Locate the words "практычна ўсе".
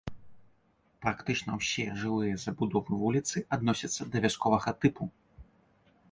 1.05-1.83